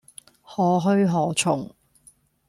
[0.41, 1.75] 何去何從